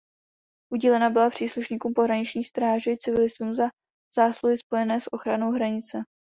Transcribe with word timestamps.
Udílena 0.73 1.09
byla 1.09 1.29
příslušníkům 1.29 1.93
pohraniční 1.93 2.43
stráže 2.43 2.91
i 2.91 2.97
civilistům 2.97 3.53
za 3.53 3.63
zásluhy 4.15 4.57
spojené 4.57 5.01
s 5.01 5.13
ochranou 5.13 5.51
hranice. 5.51 5.99